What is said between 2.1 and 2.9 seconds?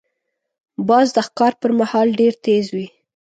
ډېر تیز وي